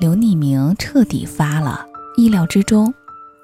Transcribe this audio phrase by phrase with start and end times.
[0.00, 1.84] 刘匿名彻底发了，
[2.16, 2.94] 意料之中，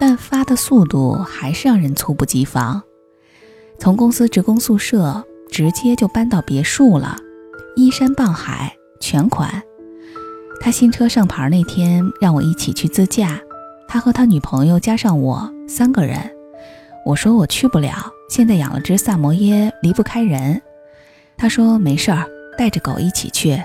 [0.00, 2.82] 但发的速度还是让人猝不及防。
[3.78, 7.18] 从公司职工宿舍直接就搬到别墅了，
[7.76, 9.62] 依山傍海，全款。
[10.58, 13.38] 他新车上牌那天让我一起去自驾，
[13.86, 16.18] 他和他女朋友加上我三个人。
[17.04, 20.62] 我说我去不了，现在养了只萨摩耶，离不开人。
[21.36, 22.26] 他说没事儿，
[22.56, 23.62] 带着狗一起去。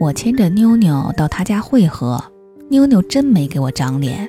[0.00, 2.22] 我牵着妞妞到他家汇合，
[2.68, 4.28] 妞妞真没给我长脸。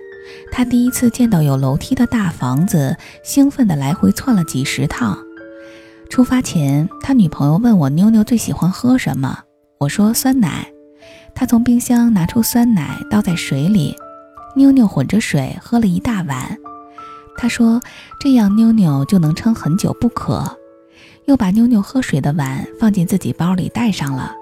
[0.51, 5.17] 他第一次见到有楼梯的大房子，兴奋地来回窜了几十趟。
[6.09, 9.39] 出发前，他女朋友问我妞妞最喜欢喝什么，
[9.79, 10.67] 我说酸奶。
[11.33, 13.95] 他从冰箱拿出酸奶，倒在水里，
[14.55, 16.57] 妞妞混着水喝了一大碗。
[17.37, 17.81] 他说
[18.19, 20.57] 这样妞妞就能撑很久不渴，
[21.25, 24.33] 又把妞妞喝水的碗放进自己包里带上了。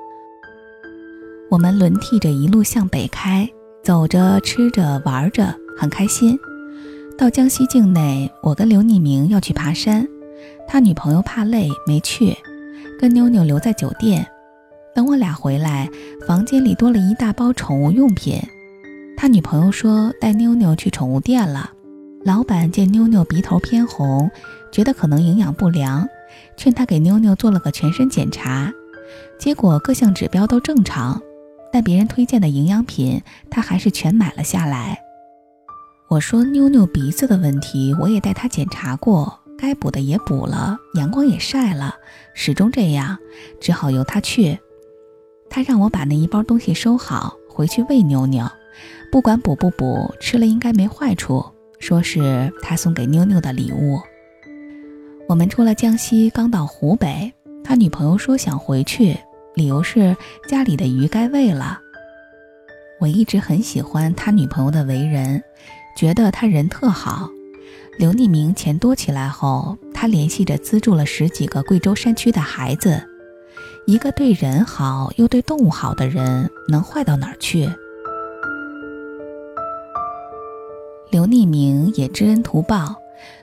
[1.53, 3.47] 我们轮替着一路向北开，
[3.83, 5.53] 走着吃着玩着。
[5.77, 6.35] 很开心，
[7.15, 10.07] 到江西境内，我跟刘匿名要去爬山，
[10.67, 12.35] 他女朋友怕累没去，
[12.99, 14.25] 跟妞妞留在酒店。
[14.95, 15.87] 等我俩回来，
[16.25, 18.41] 房间里多了一大包宠物用品。
[19.15, 21.69] 他女朋友说带妞妞去宠物店了。
[22.25, 24.31] 老板见妞妞鼻头偏红，
[24.71, 26.07] 觉得可能营养不良，
[26.57, 28.73] 劝他给妞妞做了个全身检查，
[29.37, 31.21] 结果各项指标都正常，
[31.73, 34.99] 但别人推荐的营养品他还是全买了下来。
[36.09, 41.95] 我说妞妞鼻子的问题，我也带她检查过，该补的也补了，阳光也晒了，
[42.35, 43.17] 始终这样，
[43.59, 44.59] 只好由她去。
[45.49, 48.47] 他让我把那一包东西收好，回去喂妞妞，
[49.11, 51.43] 不管补不补，吃了应该没坏处，
[51.79, 53.99] 说是他送给妞妞的礼物。
[55.27, 59.17] 我们出了江西，刚到湖北，他女朋友说想回去，
[59.55, 60.15] 理由是
[60.47, 61.79] 家里的鱼该喂了。
[62.99, 65.43] 我一直很喜欢他女朋友的为人。
[65.95, 67.29] 觉得他人特好，
[67.99, 73.07] 刘匿名钱多起来后，他联系着资助了十几个贵州山区的孩子。
[73.85, 77.69] 一个对人好又对动物好的人，能坏到哪儿去？
[81.11, 82.95] 刘匿名也知恩图报，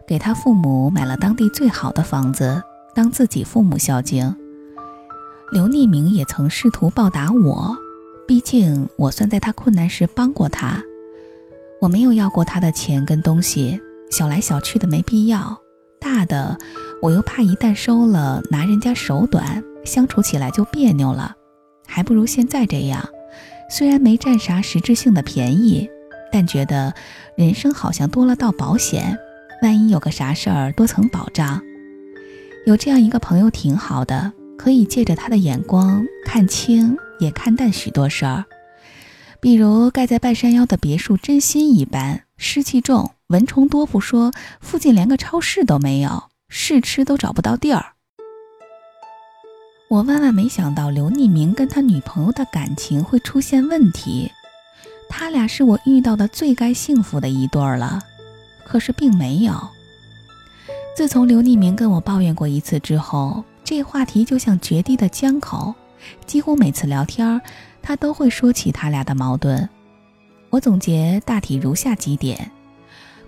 [0.09, 2.61] 给他父母买了当地最好的房子，
[2.97, 4.35] 当自己父母孝敬。
[5.53, 7.77] 刘匿名也曾试图报答我，
[8.27, 10.81] 毕竟我算在他困难时帮过他。
[11.81, 13.81] 我没有要过他的钱跟东西，
[14.13, 15.61] 小来小去的没必要。
[16.01, 16.57] 大的，
[17.03, 21.35] 我又怕一旦收了拿人家手短，相处起来就别扭了。
[21.85, 23.09] 还不如现在这样，
[23.69, 25.91] 虽然没占啥实质性的便宜，
[26.31, 26.95] 但觉得
[27.37, 29.19] 人生好像多了道保险，
[29.63, 31.61] 万一有个啥事儿多层保障。
[32.67, 38.45] 有这样一个朋友挺好的，可以借着他的眼光看清也看淡许多事儿。
[39.41, 47.93] 比如盖在半山腰的别墅，真心一般，湿气重，蚊虫多不说，附近连个超市都没有，试吃都找不到地儿。
[49.89, 54.31] 我万万没想到刘匿名跟他女朋友的感情会出现问题，
[55.09, 57.99] 他俩是我遇到的最该幸福的一对儿了，
[58.67, 59.55] 可是并没有。
[60.95, 65.73] 自从刘匿名跟我抱怨过一次之后，这话题就像决堤的江口，
[66.27, 67.41] 几乎每次聊天。
[67.81, 69.69] 他都会说起他俩的矛盾，
[70.51, 72.51] 我总结大体如下几点：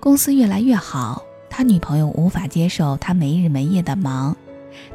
[0.00, 4.36] 公司越来越好，他女朋友无法接受他没日没夜的忙，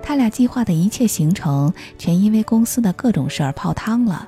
[0.03, 4.27] 他俩计划的一切行程全因为公司的各种事儿泡汤了。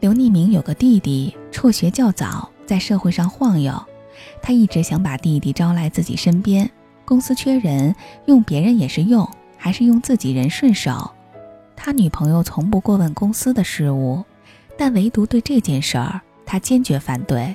[0.00, 3.72] 刘匿名有个弟弟，辍学较早，在社会上晃悠，
[4.42, 6.70] 他一直想把弟弟招来自己身边，
[7.06, 9.26] 公司缺人，用别人也是用，
[9.62, 11.10] 还是用自己人顺手。
[11.76, 14.24] 他女朋友从不过问公司的事务，
[14.78, 17.54] 但唯独对这件事儿，他坚决反对。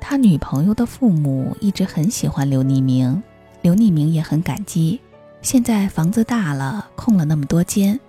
[0.00, 3.22] 他女朋友的父母一直很喜欢刘匿名，
[3.60, 4.98] 刘匿名也很感激。
[5.42, 8.00] 现在房子大了，空了那么多间，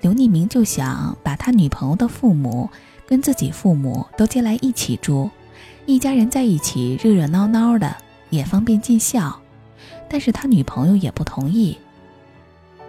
[0.00, 2.70] 刘匿名就想把他女朋友的父母
[3.06, 5.30] 跟自己父母都接来一起住，
[5.84, 7.94] 一家人在一起热热闹闹的，
[8.30, 9.38] 也方便尽孝。
[10.08, 11.76] 但是他女朋友也不同意。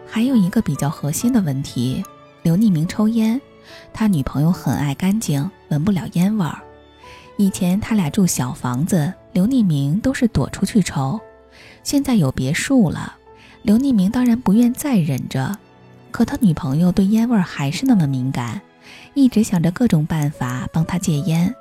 [0.08, 2.04] 还有一个比较核心的问题，
[2.44, 3.40] 刘匿名抽烟，
[3.92, 6.60] 他女朋友很爱干净，闻不了烟味儿。
[7.38, 11.20] 以前他俩住小房子，刘匿名都是躲出去抽。
[11.82, 13.16] 现在有别墅了，
[13.64, 15.58] 刘匿名当然不愿再忍着，
[16.12, 18.62] 可他女朋友对烟味儿还是那么敏感，
[19.16, 21.54] 一直想着各种办法帮他戒烟。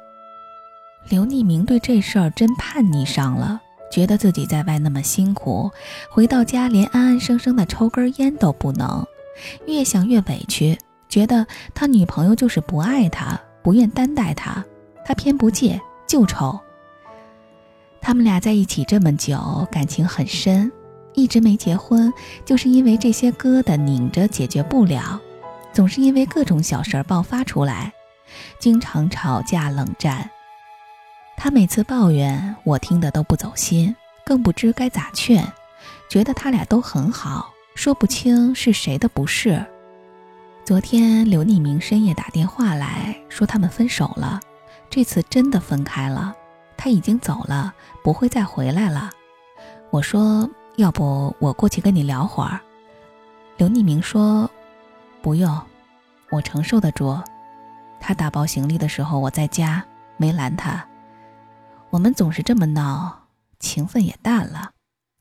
[1.08, 3.60] 刘匿名对这事儿真叛逆上了。
[3.92, 5.70] 觉得自己在外那么辛苦，
[6.10, 9.06] 回到家连安安生生的抽根烟都不能，
[9.66, 10.78] 越想越委屈，
[11.10, 14.64] 觉得他女朋友就是不爱他，不愿担待他，
[15.04, 16.58] 他偏不借，就抽。
[18.00, 20.72] 他们俩在一起这么久，感情很深，
[21.12, 22.10] 一直没结婚，
[22.46, 25.20] 就是因为这些疙瘩拧着解决不了，
[25.72, 27.92] 总是因为各种小事爆发出来，
[28.58, 30.30] 经常吵架冷战。
[31.36, 33.94] 他每次抱怨，我听得都不走心，
[34.24, 35.44] 更不知该咋劝，
[36.08, 39.64] 觉得他俩都很好，说不清是谁的不是。
[40.64, 44.38] 昨天刘匿名深夜打电话来说他们分手了，
[44.88, 46.32] 这次真的分开了，
[46.76, 47.74] 他已经走了，
[48.04, 49.10] 不会再回来了。
[49.90, 52.60] 我说要不我过去跟你聊会儿。
[53.56, 54.48] 刘匿名说
[55.20, 55.60] 不用，
[56.30, 57.18] 我承受得住。
[57.98, 59.84] 他打包行李的时候我在家，
[60.16, 60.84] 没拦他。
[61.92, 63.28] 我们总是这么闹，
[63.60, 64.72] 情分也淡了，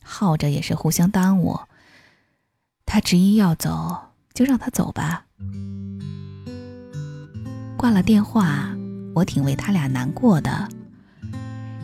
[0.03, 1.59] 耗着也是互相耽误。
[2.85, 4.07] 他执意要走。
[4.33, 5.25] 就让他走吧。
[7.75, 8.73] 挂了电话，
[9.13, 10.69] 我挺为他俩难过的。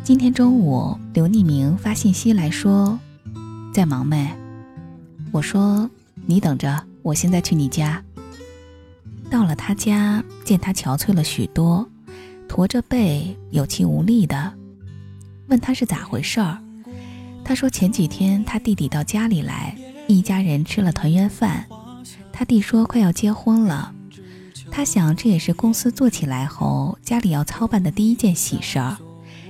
[0.01, 2.97] 今天中午，刘匿名发信息来说
[3.75, 4.33] ：“在忙没？”
[5.33, 5.89] 我说
[6.25, 8.01] ：“你等着，我现在去你家。”
[9.29, 11.85] 到了他家，见他憔悴了许多，
[12.47, 14.53] 驼着背，有气无力的，
[15.47, 16.57] 问他是咋回事儿。
[17.43, 19.75] 他说前几天他弟弟到家里来，
[20.07, 21.65] 一家人吃了团圆饭。
[22.31, 23.93] 他弟说快要结婚了，
[24.69, 28.97] 他想这也是公司做起来后家里要操办的第一件喜事儿，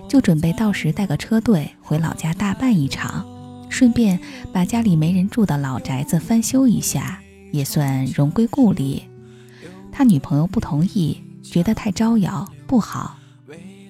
[0.08, 3.26] 就准备到时带个车队回老家大办一场，
[3.70, 4.20] 顺便
[4.54, 7.20] 把家里没人住的老宅子翻修一下，
[7.52, 9.04] 也算荣归故里。
[9.92, 13.18] 他女朋友不同意，觉得太招摇不好。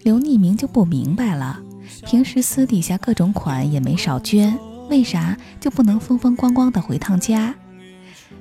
[0.04, 1.60] 刘匿名就不明白了，
[2.06, 4.58] 平时私底下各种款也没少捐，
[4.90, 7.54] 为啥就不能风风光光的回趟家？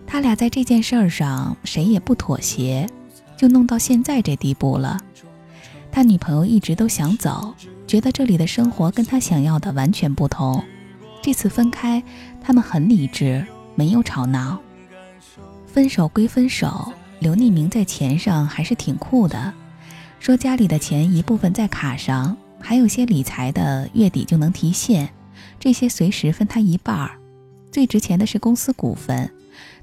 [0.06, 2.88] 他俩在这件事儿上谁也不妥协，
[3.36, 5.00] 就弄到现在这地步了。
[5.90, 7.54] 他女朋友一直都想走，
[7.86, 10.62] 觉得这里的生活跟他想要的完全不同。
[11.22, 12.02] 这次分开，
[12.40, 13.44] 他们很理智，
[13.74, 14.60] 没有吵闹。
[15.66, 19.52] 分手归分手，刘匿名在钱上还是挺酷的，
[20.20, 25.10] 说家里的钱一部分在卡上，还有些理财的月底就能提现，
[25.60, 27.18] 这些随时分他一半儿。
[27.70, 29.30] 最值钱的是公司股份。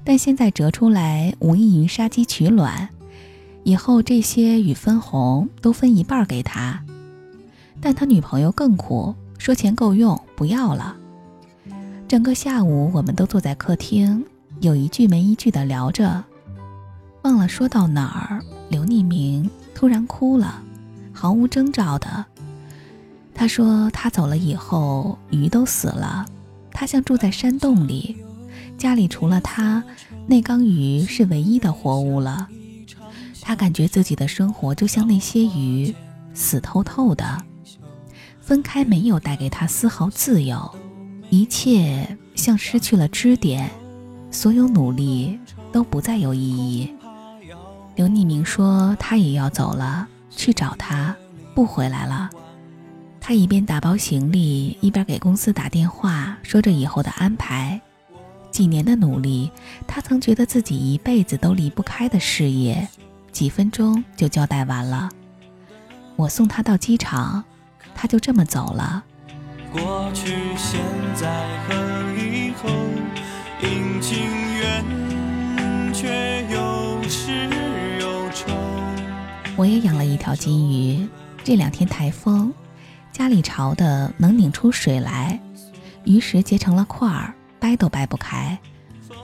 [0.04, 2.90] 但现在折出来无异于杀鸡取卵，
[3.62, 6.84] 以后这些与分红都分一半给他。
[7.80, 10.94] 但他女朋友更苦，说钱够用，不要了。
[12.06, 14.24] 整个下午我们都坐在客厅，
[14.60, 16.22] 有一句没一句的聊着，
[17.22, 20.62] 忘了说到哪儿，刘匿名突然哭了，
[21.12, 22.26] 毫无征兆的。
[23.34, 26.24] 他说他走了以后，鱼都死了，
[26.70, 28.16] 他像住在山洞里。
[28.78, 29.82] 家里除了他，
[30.26, 32.48] 那缸鱼是唯一的活物了。
[33.40, 35.94] 他感觉自己的生活就像那些鱼，
[36.32, 37.42] 死透透的。
[38.40, 40.74] 分开没有带给他丝毫自由，
[41.30, 43.70] 一切像失去了支点，
[44.30, 45.38] 所有努力
[45.72, 46.92] 都不再有意义。
[47.96, 51.14] 刘匿明说他也要走了，去找他，
[51.54, 52.30] 不回来了。
[53.26, 57.80] 他一边打包行李，一边给公司打电话，说着以后的安排。
[58.50, 59.50] 几年的努力，
[59.86, 62.86] 他曾觉得自己一辈子都离不开的事业，
[63.32, 65.08] 几分钟就交代完了。
[66.16, 67.42] 我送他到机场，
[67.94, 69.02] 他就这么走了。
[69.72, 70.78] 过去、现
[71.14, 71.74] 在和
[72.20, 72.68] 以后，
[73.62, 74.18] 阴晴
[74.58, 77.48] 圆缺，有始
[77.98, 78.54] 有终。
[79.56, 81.08] 我也养了一条金鱼，
[81.42, 82.52] 这两天台风，
[83.14, 85.40] 家里潮的能拧出水来，
[86.02, 87.32] 鱼食结成了块儿。
[87.60, 88.58] 掰都掰不开。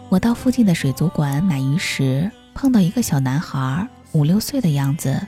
[0.09, 5.26] 我到附近的水族馆买鱼食，碰到一个小男孩，五六岁的样子，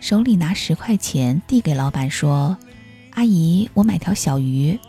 [0.00, 2.56] 手里拿十块钱递给老板说
[3.12, 4.80] ：“阿姨，我买条小鱼。”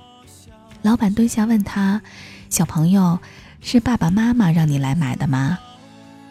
[0.82, 2.02] 老板蹲下问他
[2.50, 3.20] ：“小朋友，
[3.60, 5.60] 是爸爸妈妈让你来买的吗？”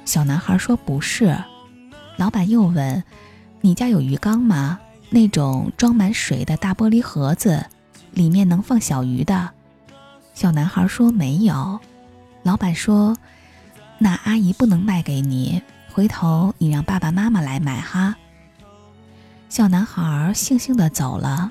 [0.06, 1.37] 小男孩说：“不是。”
[2.16, 3.04] 老板又问
[3.60, 4.80] ：“你家有鱼缸吗？
[5.10, 7.66] 那种装满水的大玻璃盒子，
[8.12, 9.50] 里面能放小鱼的？”
[10.32, 11.78] 小男孩说：“没有。”
[12.42, 13.16] 老板说
[13.98, 15.60] ：“那阿姨不能卖给你，
[15.92, 18.16] 回头你让爸爸妈妈来买哈。”
[19.50, 21.50] 小男孩悻悻地走了。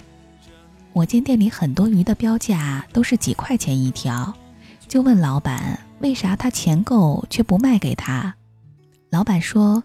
[0.93, 4.33] 我见店里很多鱼的标价都是几块钱一条，
[4.87, 8.33] 就问老板：“为啥他钱够却不卖给他？”
[9.11, 9.83] 老板说：“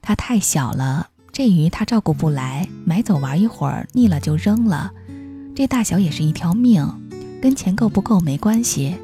[0.00, 4.90] 他太小了，这鱼他照顾不来，买走玩一会儿腻了就扔了。
[5.54, 6.84] 这大小也是一条命。”
[7.40, 8.96] 跟钱够不够没关系，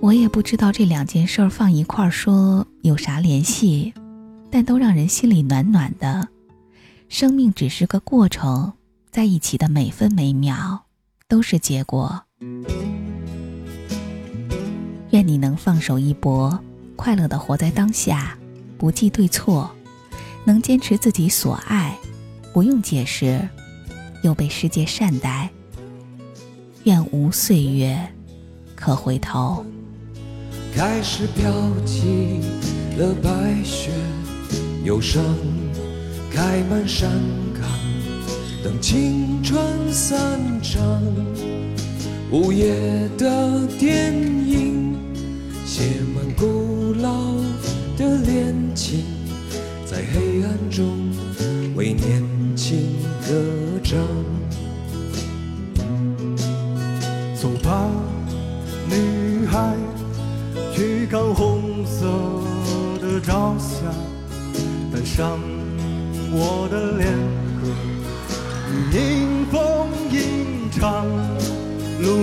[0.00, 3.94] 我也不知道这两件事儿放一块儿说有啥联系。
[4.50, 6.26] 但都让人心里暖暖的。
[7.08, 8.72] 生命只是个过程，
[9.12, 10.86] 在一起的每分每秒
[11.28, 12.24] 都是结果。
[15.10, 16.58] 愿你能放手一搏，
[16.96, 18.36] 快乐的活在当下，
[18.76, 19.70] 不计对错，
[20.44, 21.96] 能坚持自己所爱，
[22.52, 23.48] 不用解释，
[24.22, 25.48] 又被世界善待。
[26.84, 27.98] 愿无岁月
[28.74, 29.64] 可回头。
[30.74, 31.52] 开始飘
[31.84, 32.40] 起
[32.98, 33.30] 了白
[33.62, 33.90] 雪，
[34.84, 35.22] 忧伤
[36.32, 37.10] 开满山
[37.54, 37.68] 岗，
[38.64, 41.02] 等青春散场。
[42.30, 44.96] 午夜的电影
[45.66, 46.61] 写满古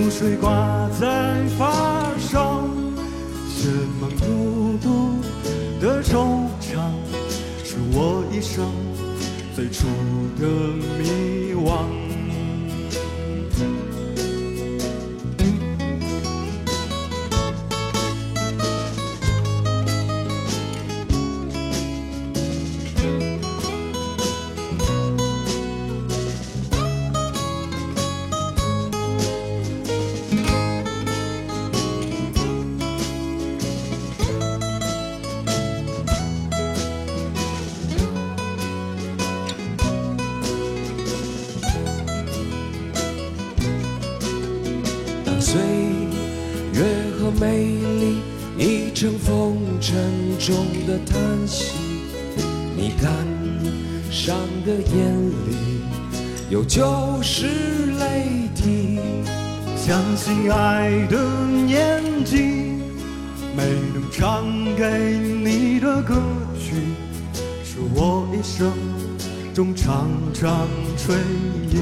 [0.00, 2.64] 露水挂在发梢，
[3.54, 3.68] 什
[4.00, 5.20] 么孤独
[5.78, 6.80] 的惆怅，
[7.62, 8.64] 是我一生
[9.54, 9.86] 最初
[10.40, 10.46] 的
[10.98, 12.09] 迷惘。
[52.76, 53.10] 你感
[54.10, 55.16] 伤的眼
[55.46, 55.56] 里
[56.50, 57.46] 有旧时
[57.98, 58.98] 泪滴。
[59.76, 62.36] 相信爱的年纪，
[63.56, 64.44] 没能唱
[64.76, 66.22] 给你的歌
[66.56, 66.74] 曲，
[67.64, 68.72] 是我一生
[69.54, 71.16] 中常常追
[71.70, 71.76] 忆。